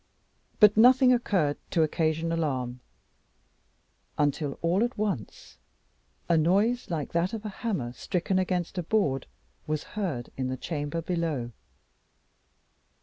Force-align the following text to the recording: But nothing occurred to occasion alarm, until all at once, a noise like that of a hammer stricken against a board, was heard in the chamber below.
But 0.59 0.75
nothing 0.75 1.13
occurred 1.13 1.57
to 1.69 1.83
occasion 1.83 2.31
alarm, 2.31 2.79
until 4.17 4.57
all 4.63 4.83
at 4.83 4.97
once, 4.97 5.57
a 6.27 6.35
noise 6.39 6.89
like 6.89 7.11
that 7.11 7.33
of 7.33 7.45
a 7.45 7.49
hammer 7.61 7.93
stricken 7.93 8.39
against 8.39 8.79
a 8.79 8.81
board, 8.81 9.27
was 9.67 9.83
heard 9.93 10.31
in 10.37 10.47
the 10.47 10.57
chamber 10.57 11.03
below. 11.03 11.51